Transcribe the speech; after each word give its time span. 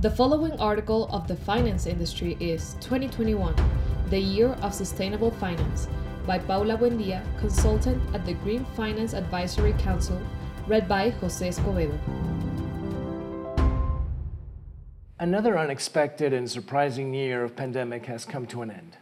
The 0.00 0.10
following 0.10 0.52
article 0.60 1.08
of 1.10 1.26
the 1.26 1.34
finance 1.34 1.84
industry 1.84 2.36
is 2.38 2.76
2021, 2.82 3.52
the 4.10 4.18
year 4.20 4.50
of 4.62 4.72
sustainable 4.72 5.32
finance, 5.32 5.88
by 6.24 6.38
Paula 6.38 6.78
Buendia, 6.78 7.20
consultant 7.40 8.00
at 8.14 8.24
the 8.24 8.34
Green 8.34 8.64
Finance 8.76 9.12
Advisory 9.12 9.72
Council, 9.72 10.22
read 10.68 10.86
by 10.86 11.10
Jose 11.10 11.48
Escobedo. 11.48 11.98
Another 15.18 15.58
unexpected 15.58 16.32
and 16.32 16.48
surprising 16.48 17.12
year 17.12 17.42
of 17.42 17.56
pandemic 17.56 18.06
has 18.06 18.24
come 18.24 18.46
to 18.46 18.62
an 18.62 18.70
end. 18.70 18.96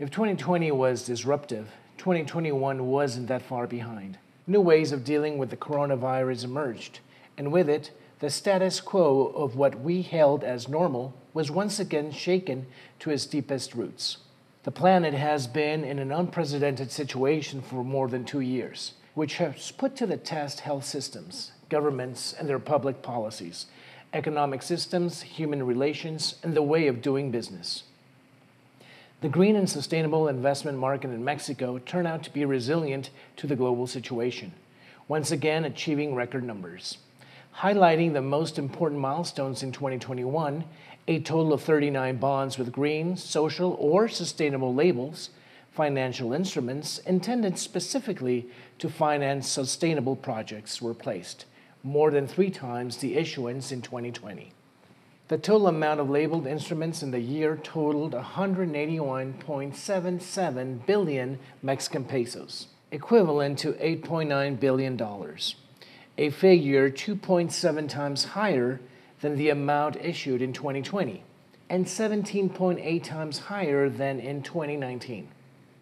If 0.00 0.10
2020 0.10 0.72
was 0.72 1.06
disruptive, 1.06 1.70
2021 1.98 2.84
wasn't 2.88 3.28
that 3.28 3.42
far 3.42 3.68
behind. 3.68 4.18
New 4.48 4.60
ways 4.60 4.90
of 4.90 5.04
dealing 5.04 5.38
with 5.38 5.50
the 5.50 5.56
coronavirus 5.56 6.42
emerged, 6.42 6.98
and 7.38 7.52
with 7.52 7.68
it, 7.68 7.92
the 8.22 8.30
status 8.30 8.80
quo 8.80 9.32
of 9.34 9.56
what 9.56 9.80
we 9.80 10.00
held 10.00 10.44
as 10.44 10.68
normal 10.68 11.12
was 11.34 11.50
once 11.50 11.80
again 11.80 12.12
shaken 12.12 12.64
to 13.00 13.10
its 13.10 13.26
deepest 13.26 13.74
roots. 13.74 14.18
The 14.62 14.70
planet 14.70 15.12
has 15.12 15.48
been 15.48 15.82
in 15.82 15.98
an 15.98 16.12
unprecedented 16.12 16.92
situation 16.92 17.60
for 17.60 17.82
more 17.82 18.06
than 18.06 18.24
two 18.24 18.38
years, 18.38 18.92
which 19.14 19.38
has 19.38 19.72
put 19.72 19.96
to 19.96 20.06
the 20.06 20.16
test 20.16 20.60
health 20.60 20.84
systems, 20.84 21.50
governments, 21.68 22.32
and 22.32 22.48
their 22.48 22.60
public 22.60 23.02
policies, 23.02 23.66
economic 24.12 24.62
systems, 24.62 25.22
human 25.22 25.66
relations, 25.66 26.36
and 26.44 26.54
the 26.54 26.62
way 26.62 26.86
of 26.86 27.02
doing 27.02 27.32
business. 27.32 27.82
The 29.20 29.28
green 29.28 29.56
and 29.56 29.68
sustainable 29.68 30.28
investment 30.28 30.78
market 30.78 31.10
in 31.10 31.24
Mexico 31.24 31.78
turned 31.78 32.06
out 32.06 32.22
to 32.22 32.32
be 32.32 32.44
resilient 32.44 33.10
to 33.38 33.48
the 33.48 33.56
global 33.56 33.88
situation, 33.88 34.52
once 35.08 35.32
again 35.32 35.64
achieving 35.64 36.14
record 36.14 36.44
numbers 36.44 36.98
highlighting 37.56 38.12
the 38.12 38.22
most 38.22 38.58
important 38.58 39.00
milestones 39.00 39.62
in 39.62 39.72
2021, 39.72 40.64
a 41.08 41.20
total 41.20 41.52
of 41.52 41.62
39 41.62 42.16
bonds 42.16 42.58
with 42.58 42.72
green, 42.72 43.16
social, 43.16 43.76
or 43.78 44.08
sustainable 44.08 44.74
labels, 44.74 45.30
financial 45.72 46.32
instruments 46.32 46.98
intended 46.98 47.58
specifically 47.58 48.48
to 48.78 48.88
finance 48.88 49.48
sustainable 49.48 50.16
projects 50.16 50.82
were 50.82 50.94
placed, 50.94 51.44
more 51.82 52.10
than 52.10 52.26
three 52.26 52.50
times 52.50 52.96
the 52.98 53.16
issuance 53.16 53.72
in 53.72 53.82
2020. 53.82 54.52
The 55.28 55.38
total 55.38 55.68
amount 55.68 56.00
of 56.00 56.10
labeled 56.10 56.46
instruments 56.46 57.02
in 57.02 57.10
the 57.10 57.20
year 57.20 57.56
totaled 57.56 58.12
181.77 58.12 60.86
billion 60.86 61.38
Mexican 61.62 62.04
pesos, 62.04 62.66
equivalent 62.90 63.58
to 63.60 63.72
$8.9 63.72 64.60
billion 64.60 64.96
a 66.18 66.30
figure 66.30 66.90
2.7 66.90 67.88
times 67.88 68.24
higher 68.24 68.80
than 69.20 69.36
the 69.36 69.50
amount 69.50 69.96
issued 69.96 70.42
in 70.42 70.52
2020 70.52 71.22
and 71.70 71.86
17.8 71.86 73.02
times 73.02 73.38
higher 73.38 73.88
than 73.88 74.20
in 74.20 74.42
2019. 74.42 75.28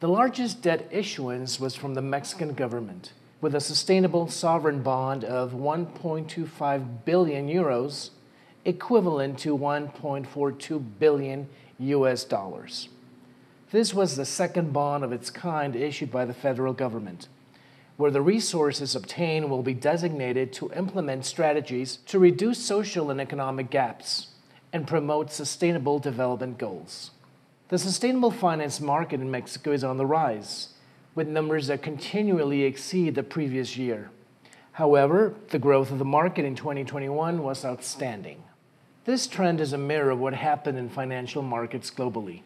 The 0.00 0.08
largest 0.08 0.60
debt 0.62 0.86
issuance 0.90 1.58
was 1.58 1.74
from 1.74 1.94
the 1.94 2.02
Mexican 2.02 2.52
government, 2.52 3.12
with 3.40 3.54
a 3.54 3.60
sustainable 3.60 4.28
sovereign 4.28 4.82
bond 4.82 5.24
of 5.24 5.52
1.25 5.52 7.04
billion 7.04 7.48
euros, 7.48 8.10
equivalent 8.64 9.38
to 9.38 9.56
1.42 9.56 10.84
billion 10.98 11.48
US 11.78 12.24
dollars. 12.24 12.90
This 13.70 13.94
was 13.94 14.16
the 14.16 14.26
second 14.26 14.72
bond 14.72 15.04
of 15.04 15.12
its 15.12 15.30
kind 15.30 15.74
issued 15.74 16.10
by 16.10 16.26
the 16.26 16.34
federal 16.34 16.74
government 16.74 17.28
where 17.98 18.12
the 18.12 18.22
resources 18.22 18.94
obtained 18.94 19.50
will 19.50 19.62
be 19.62 19.74
designated 19.74 20.52
to 20.52 20.72
implement 20.72 21.24
strategies 21.24 21.96
to 22.06 22.18
reduce 22.18 22.64
social 22.64 23.10
and 23.10 23.20
economic 23.20 23.70
gaps 23.70 24.28
and 24.72 24.86
promote 24.86 25.32
sustainable 25.32 25.98
development 25.98 26.56
goals. 26.58 27.10
The 27.70 27.78
sustainable 27.78 28.30
finance 28.30 28.80
market 28.80 29.20
in 29.20 29.30
Mexico 29.32 29.72
is 29.72 29.82
on 29.82 29.96
the 29.96 30.06
rise, 30.06 30.68
with 31.16 31.26
numbers 31.26 31.66
that 31.66 31.82
continually 31.82 32.62
exceed 32.62 33.16
the 33.16 33.24
previous 33.24 33.76
year. 33.76 34.10
However, 34.72 35.34
the 35.50 35.58
growth 35.58 35.90
of 35.90 35.98
the 35.98 36.04
market 36.04 36.44
in 36.44 36.54
2021 36.54 37.42
was 37.42 37.64
outstanding. 37.64 38.44
This 39.06 39.26
trend 39.26 39.60
is 39.60 39.72
a 39.72 39.78
mirror 39.78 40.10
of 40.10 40.20
what 40.20 40.34
happened 40.34 40.78
in 40.78 40.88
financial 40.88 41.42
markets 41.42 41.90
globally. 41.90 42.42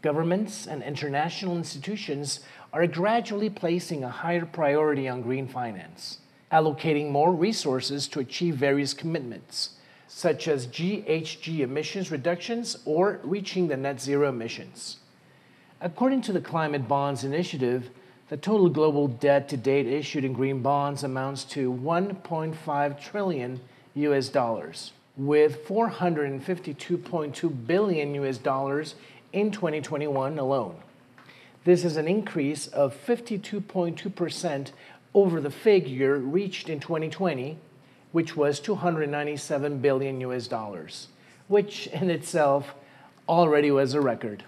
Governments 0.00 0.66
and 0.66 0.82
international 0.82 1.56
institutions 1.56 2.40
are 2.72 2.86
gradually 2.86 3.50
placing 3.50 4.04
a 4.04 4.08
higher 4.08 4.46
priority 4.46 5.08
on 5.08 5.22
green 5.22 5.48
finance, 5.48 6.18
allocating 6.52 7.10
more 7.10 7.32
resources 7.32 8.06
to 8.08 8.20
achieve 8.20 8.54
various 8.54 8.94
commitments, 8.94 9.70
such 10.06 10.46
as 10.46 10.68
GHG 10.68 11.60
emissions 11.60 12.12
reductions 12.12 12.76
or 12.84 13.18
reaching 13.24 13.66
the 13.66 13.76
net 13.76 14.00
zero 14.00 14.28
emissions. 14.28 14.98
According 15.80 16.22
to 16.22 16.32
the 16.32 16.40
Climate 16.40 16.86
Bonds 16.86 17.24
Initiative, 17.24 17.90
the 18.28 18.36
total 18.36 18.68
global 18.68 19.08
debt 19.08 19.48
to 19.48 19.56
date 19.56 19.86
issued 19.86 20.24
in 20.24 20.32
green 20.32 20.60
bonds 20.60 21.02
amounts 21.02 21.44
to 21.44 21.72
1.5 21.72 23.00
trillion 23.00 23.60
US 23.94 24.28
dollars, 24.28 24.92
with 25.16 25.66
452.2 25.66 27.66
billion 27.66 28.14
US 28.14 28.38
dollars 28.38 28.94
in 29.32 29.50
2021 29.50 30.38
alone. 30.38 30.76
This 31.64 31.84
is 31.84 31.96
an 31.96 32.08
increase 32.08 32.66
of 32.68 32.96
52.2% 33.06 34.72
over 35.14 35.40
the 35.40 35.50
figure 35.50 36.18
reached 36.18 36.68
in 36.68 36.80
2020, 36.80 37.58
which 38.12 38.36
was 38.36 38.60
297 38.60 39.78
billion 39.78 40.20
US 40.22 40.46
dollars, 40.46 41.08
which 41.48 41.86
in 41.88 42.10
itself 42.10 42.74
already 43.28 43.70
was 43.70 43.94
a 43.94 44.00
record. 44.00 44.44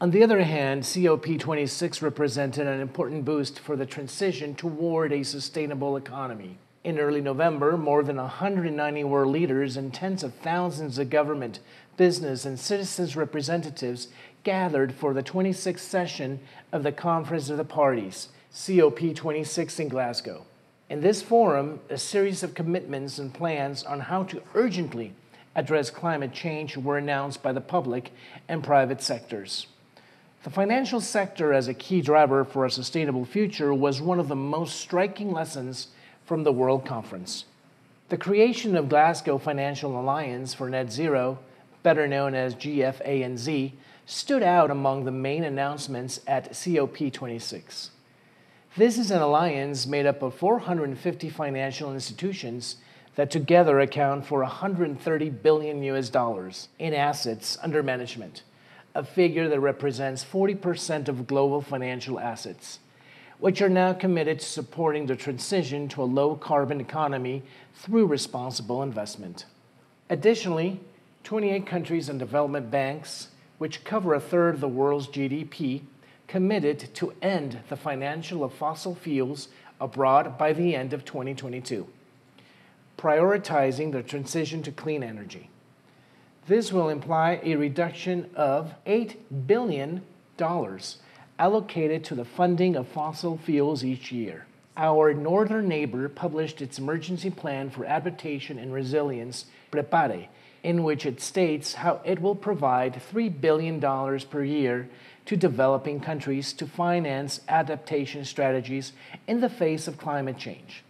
On 0.00 0.10
the 0.10 0.22
other 0.22 0.42
hand, 0.42 0.84
COP26 0.84 2.00
represented 2.00 2.66
an 2.66 2.80
important 2.80 3.26
boost 3.26 3.60
for 3.60 3.76
the 3.76 3.84
transition 3.84 4.54
toward 4.54 5.12
a 5.12 5.22
sustainable 5.22 5.96
economy. 5.98 6.56
In 6.82 6.98
early 6.98 7.20
November, 7.20 7.76
more 7.76 8.02
than 8.02 8.16
190 8.16 9.04
world 9.04 9.30
leaders 9.30 9.76
and 9.76 9.92
tens 9.92 10.22
of 10.22 10.32
thousands 10.36 10.98
of 10.98 11.10
government, 11.10 11.60
business, 11.98 12.46
and 12.46 12.58
citizens 12.58 13.14
representatives 13.14 14.08
gathered 14.44 14.94
for 14.94 15.12
the 15.12 15.22
26th 15.22 15.80
session 15.80 16.40
of 16.72 16.82
the 16.82 16.92
Conference 16.92 17.50
of 17.50 17.58
the 17.58 17.66
Parties, 17.66 18.28
COP26 18.54 19.78
in 19.78 19.88
Glasgow. 19.88 20.46
In 20.88 21.02
this 21.02 21.20
forum, 21.20 21.80
a 21.90 21.98
series 21.98 22.42
of 22.42 22.54
commitments 22.54 23.18
and 23.18 23.34
plans 23.34 23.82
on 23.82 24.00
how 24.00 24.22
to 24.22 24.42
urgently 24.54 25.12
address 25.54 25.90
climate 25.90 26.32
change 26.32 26.78
were 26.78 26.96
announced 26.96 27.42
by 27.42 27.52
the 27.52 27.60
public 27.60 28.10
and 28.48 28.64
private 28.64 29.02
sectors. 29.02 29.66
The 30.44 30.50
financial 30.50 31.02
sector 31.02 31.52
as 31.52 31.68
a 31.68 31.74
key 31.74 32.00
driver 32.00 32.42
for 32.42 32.64
a 32.64 32.70
sustainable 32.70 33.26
future 33.26 33.74
was 33.74 34.00
one 34.00 34.18
of 34.18 34.28
the 34.28 34.36
most 34.36 34.80
striking 34.80 35.30
lessons 35.30 35.88
from 36.30 36.44
the 36.44 36.52
World 36.52 36.86
Conference. 36.86 37.44
The 38.08 38.16
creation 38.16 38.76
of 38.76 38.88
Glasgow 38.88 39.36
Financial 39.36 40.00
Alliance 40.00 40.54
for 40.54 40.70
Net 40.70 40.92
Zero, 40.92 41.40
better 41.82 42.06
known 42.06 42.36
as 42.36 42.54
GFANZ, 42.54 43.72
stood 44.06 44.44
out 44.44 44.70
among 44.70 45.04
the 45.04 45.10
main 45.10 45.42
announcements 45.42 46.20
at 46.28 46.52
COP26. 46.52 47.88
This 48.76 48.96
is 48.96 49.10
an 49.10 49.20
alliance 49.20 49.88
made 49.88 50.06
up 50.06 50.22
of 50.22 50.36
450 50.36 51.28
financial 51.30 51.92
institutions 51.92 52.76
that 53.16 53.32
together 53.32 53.80
account 53.80 54.24
for 54.24 54.42
130 54.42 55.30
billion 55.30 55.82
US 55.82 56.10
dollars 56.10 56.68
in 56.78 56.94
assets 56.94 57.58
under 57.60 57.82
management, 57.82 58.44
a 58.94 59.02
figure 59.02 59.48
that 59.48 59.58
represents 59.58 60.24
40% 60.24 61.08
of 61.08 61.26
global 61.26 61.60
financial 61.60 62.20
assets 62.20 62.78
which 63.40 63.62
are 63.62 63.68
now 63.68 63.92
committed 63.92 64.38
to 64.38 64.44
supporting 64.44 65.06
the 65.06 65.16
transition 65.16 65.88
to 65.88 66.02
a 66.02 66.04
low 66.04 66.36
carbon 66.36 66.80
economy 66.80 67.42
through 67.74 68.06
responsible 68.06 68.82
investment. 68.82 69.46
Additionally, 70.10 70.80
28 71.24 71.66
countries 71.66 72.08
and 72.08 72.18
development 72.18 72.70
banks, 72.70 73.28
which 73.58 73.84
cover 73.84 74.14
a 74.14 74.20
third 74.20 74.54
of 74.54 74.60
the 74.60 74.68
world's 74.68 75.08
GDP, 75.08 75.82
committed 76.28 76.94
to 76.94 77.12
end 77.22 77.58
the 77.68 77.76
financial 77.76 78.44
of 78.44 78.52
fossil 78.52 78.94
fuels 78.94 79.48
abroad 79.80 80.36
by 80.38 80.52
the 80.52 80.74
end 80.74 80.92
of 80.92 81.04
2022, 81.04 81.86
prioritizing 82.98 83.90
the 83.90 84.02
transition 84.02 84.62
to 84.62 84.70
clean 84.70 85.02
energy. 85.02 85.48
This 86.46 86.72
will 86.72 86.88
imply 86.88 87.40
a 87.42 87.56
reduction 87.56 88.30
of 88.34 88.74
$8 88.86 89.16
billion 89.46 90.02
allocated 91.40 92.04
to 92.04 92.14
the 92.14 92.24
funding 92.24 92.76
of 92.76 92.86
fossil 92.86 93.38
fuels 93.38 93.82
each 93.82 94.12
year. 94.12 94.44
Our 94.76 95.14
northern 95.14 95.68
neighbor 95.68 96.06
published 96.10 96.60
its 96.60 96.78
emergency 96.78 97.30
plan 97.30 97.70
for 97.70 97.86
adaptation 97.86 98.58
and 98.58 98.74
resilience, 98.74 99.46
Prepare, 99.70 100.28
in 100.62 100.82
which 100.82 101.06
it 101.06 101.18
states 101.18 101.74
how 101.74 102.02
it 102.04 102.20
will 102.20 102.34
provide 102.34 103.00
$3 103.12 103.40
billion 103.40 103.80
per 103.80 104.44
year 104.44 104.88
to 105.24 105.36
developing 105.36 105.98
countries 105.98 106.52
to 106.52 106.66
finance 106.66 107.40
adaptation 107.48 108.22
strategies 108.26 108.92
in 109.26 109.40
the 109.40 109.48
face 109.48 109.88
of 109.88 109.96
climate 109.96 110.36
change. 110.36 110.84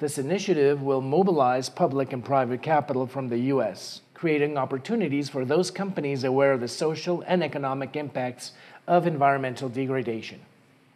This 0.00 0.18
initiative 0.18 0.82
will 0.82 1.00
mobilize 1.00 1.70
public 1.70 2.12
and 2.12 2.22
private 2.22 2.60
capital 2.60 3.06
from 3.06 3.28
the 3.28 3.38
US, 3.54 4.02
creating 4.12 4.58
opportunities 4.58 5.30
for 5.30 5.44
those 5.44 5.70
companies 5.70 6.24
aware 6.24 6.52
of 6.52 6.60
the 6.60 6.68
social 6.68 7.24
and 7.26 7.42
economic 7.42 7.96
impacts 7.96 8.52
of 8.88 9.06
environmental 9.06 9.68
degradation. 9.68 10.40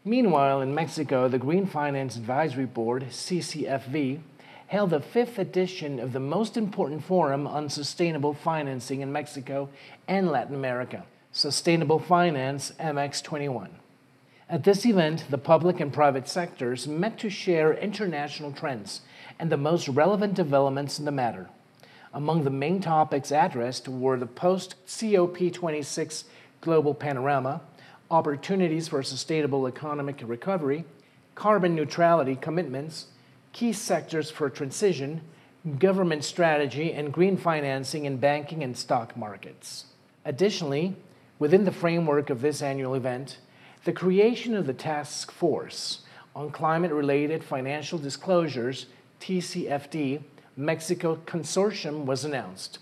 Meanwhile, 0.05 0.63
in 0.63 0.75
Mexico, 0.75 1.29
the 1.29 1.39
Green 1.39 1.67
Finance 1.67 2.17
Advisory 2.17 2.65
Board, 2.65 3.05
CCFV, 3.11 4.21
held 4.67 4.91
the 4.91 5.01
fifth 5.01 5.39
edition 5.39 6.01
of 6.01 6.15
the 6.15 6.19
most 6.19 6.57
important 6.57 7.05
forum 7.05 7.47
on 7.47 7.69
sustainable 7.69 8.33
financing 8.33 9.03
in 9.03 9.13
Mexico 9.13 9.69
and 10.09 10.29
Latin 10.29 10.55
America, 10.55 11.05
Sustainable 11.31 11.99
Finance 11.99 12.73
MX21. 12.81 13.69
At 14.49 14.65
this 14.65 14.87
event, 14.87 15.25
the 15.31 15.39
public 15.39 15.79
and 15.79 15.93
private 15.93 16.27
sectors 16.27 16.89
met 16.89 17.19
to 17.19 17.31
share 17.31 17.75
international 17.75 18.53
trends 18.53 19.03
and 19.39 19.53
the 19.53 19.57
most 19.59 19.89
relevant 19.89 20.35
developments 20.35 20.99
in 20.99 21.05
the 21.05 21.13
matter. 21.13 21.49
Among 22.15 22.45
the 22.45 22.51
main 22.51 22.81
topics 22.81 23.31
addressed 23.31 23.89
were 23.89 24.19
the 24.19 24.27
post 24.27 24.75
COP26 24.87 26.25
global 26.63 26.95
panorama, 26.95 27.61
opportunities 28.13 28.89
for 28.89 29.03
sustainable 29.03 29.67
economic 29.67 30.23
recovery, 30.25 30.85
carbon 31.35 31.75
neutrality 31.75 32.37
commitments, 32.37 33.07
key 33.53 33.73
sectors 33.73 34.31
for 34.31 34.51
transition, 34.51 35.23
government 35.79 36.23
strategy, 36.23 36.93
and 36.93 37.13
green 37.13 37.37
financing 37.37 38.05
in 38.05 38.19
banking 38.19 38.63
and 38.63 38.77
stock 38.77 39.17
markets. 39.17 39.87
Additionally, 40.27 40.95
within 41.39 41.65
the 41.65 41.73
framework 41.73 42.29
of 42.29 42.43
this 42.43 42.61
annual 42.61 42.95
event, 42.95 43.39
the 43.85 43.93
creation 43.93 44.55
of 44.55 44.67
the 44.67 44.75
Task 44.75 45.33
Force 45.33 46.03
on 46.37 46.51
Climate 46.51 46.93
Related 46.93 47.43
Financial 47.43 47.99
Disclosures, 47.99 48.87
TCFD, 49.21 50.23
Mexico 50.57 51.17
Consortium 51.25 52.05
was 52.05 52.25
announced, 52.25 52.79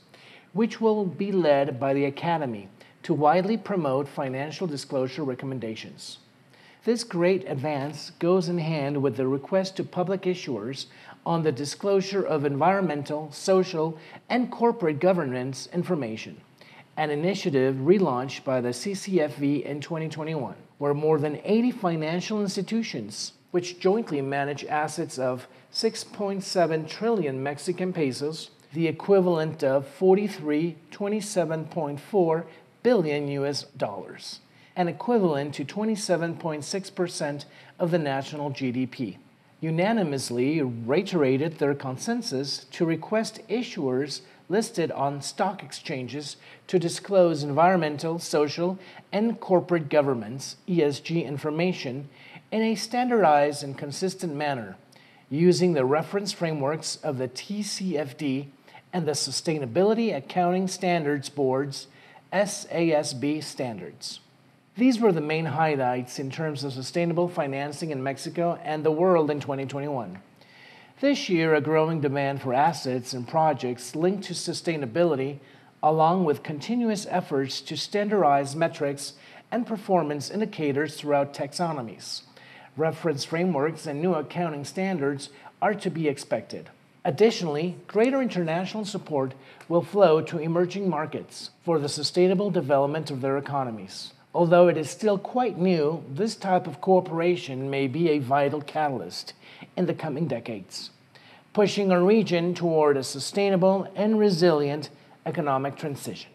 which 0.52 0.80
will 0.80 1.04
be 1.04 1.30
led 1.30 1.78
by 1.78 1.94
the 1.94 2.04
Academy 2.04 2.68
to 3.02 3.14
widely 3.14 3.56
promote 3.56 4.08
financial 4.08 4.66
disclosure 4.66 5.24
recommendations. 5.24 6.18
This 6.84 7.04
great 7.04 7.48
advance 7.48 8.10
goes 8.18 8.48
in 8.48 8.58
hand 8.58 9.02
with 9.02 9.16
the 9.16 9.26
request 9.26 9.76
to 9.76 9.84
public 9.84 10.22
issuers 10.22 10.86
on 11.26 11.42
the 11.42 11.52
disclosure 11.52 12.22
of 12.22 12.44
environmental, 12.44 13.30
social, 13.32 13.98
and 14.28 14.50
corporate 14.50 15.00
governance 15.00 15.68
information, 15.72 16.40
an 16.96 17.10
initiative 17.10 17.76
relaunched 17.76 18.44
by 18.44 18.60
the 18.60 18.70
CCFV 18.70 19.62
in 19.62 19.80
2021 19.80 20.54
where 20.80 20.94
more 20.94 21.18
than 21.18 21.38
80 21.44 21.70
financial 21.72 22.40
institutions, 22.40 23.34
which 23.50 23.78
jointly 23.78 24.22
manage 24.22 24.64
assets 24.64 25.18
of 25.18 25.46
6.7 25.74 26.88
trillion 26.88 27.42
Mexican 27.42 27.92
pesos, 27.92 28.48
the 28.72 28.88
equivalent 28.88 29.62
of 29.62 29.86
4327.4 29.98 32.44
billion 32.82 33.28
US 33.28 33.64
dollars, 33.76 34.40
and 34.76 34.88
equivalent 34.88 35.54
to 35.54 35.64
27.6% 35.64 37.44
of 37.78 37.90
the 37.90 37.98
national 37.98 38.50
GDP, 38.50 39.16
unanimously 39.60 40.62
reiterated 40.62 41.58
their 41.58 41.74
consensus 41.74 42.64
to 42.70 42.84
request 42.84 43.40
issuers 43.48 44.22
listed 44.48 44.90
on 44.90 45.22
stock 45.22 45.62
exchanges 45.62 46.36
to 46.66 46.78
disclose 46.78 47.42
environmental, 47.42 48.18
social, 48.18 48.78
and 49.12 49.38
corporate 49.40 49.88
governance 49.88 50.56
ESG 50.68 51.24
information 51.24 52.08
in 52.50 52.62
a 52.62 52.74
standardized 52.74 53.62
and 53.62 53.78
consistent 53.78 54.34
manner 54.34 54.76
using 55.30 55.74
the 55.74 55.84
reference 55.84 56.32
frameworks 56.32 56.96
of 56.96 57.18
the 57.18 57.28
TCFD 57.28 58.48
and 58.92 59.06
the 59.06 59.12
Sustainability 59.12 60.14
Accounting 60.14 60.66
Standards 60.66 61.28
Board's 61.28 61.86
SASB 62.32 63.42
standards. 63.42 64.20
These 64.76 65.00
were 65.00 65.12
the 65.12 65.20
main 65.20 65.46
highlights 65.46 66.18
in 66.18 66.30
terms 66.30 66.64
of 66.64 66.72
sustainable 66.72 67.28
financing 67.28 67.90
in 67.90 68.02
Mexico 68.02 68.58
and 68.62 68.84
the 68.84 68.90
world 68.92 69.30
in 69.30 69.40
2021. 69.40 70.18
This 71.00 71.28
year, 71.28 71.54
a 71.54 71.60
growing 71.60 72.00
demand 72.00 72.42
for 72.42 72.54
assets 72.54 73.14
and 73.14 73.26
projects 73.26 73.96
linked 73.96 74.24
to 74.24 74.34
sustainability, 74.34 75.38
along 75.82 76.24
with 76.24 76.42
continuous 76.42 77.06
efforts 77.10 77.60
to 77.62 77.76
standardize 77.76 78.54
metrics 78.54 79.14
and 79.50 79.66
performance 79.66 80.30
indicators 80.30 80.96
throughout 80.96 81.34
taxonomies. 81.34 82.22
Reference 82.76 83.24
frameworks 83.24 83.86
and 83.86 84.00
new 84.00 84.14
accounting 84.14 84.64
standards 84.64 85.30
are 85.60 85.74
to 85.74 85.90
be 85.90 86.06
expected. 86.06 86.70
Additionally, 87.04 87.76
greater 87.86 88.20
international 88.20 88.84
support 88.84 89.32
will 89.68 89.82
flow 89.82 90.20
to 90.20 90.38
emerging 90.38 90.88
markets 90.88 91.50
for 91.64 91.78
the 91.78 91.88
sustainable 91.88 92.50
development 92.50 93.10
of 93.10 93.20
their 93.22 93.38
economies. 93.38 94.12
Although 94.34 94.68
it 94.68 94.76
is 94.76 94.90
still 94.90 95.16
quite 95.16 95.58
new, 95.58 96.04
this 96.08 96.36
type 96.36 96.66
of 96.66 96.80
cooperation 96.80 97.70
may 97.70 97.86
be 97.86 98.10
a 98.10 98.18
vital 98.18 98.60
catalyst 98.60 99.32
in 99.76 99.86
the 99.86 99.94
coming 99.94 100.28
decades, 100.28 100.90
pushing 101.52 101.90
our 101.90 102.04
region 102.04 102.54
toward 102.54 102.96
a 102.96 103.02
sustainable 103.02 103.90
and 103.96 104.18
resilient 104.18 104.90
economic 105.26 105.76
transition. 105.76 106.30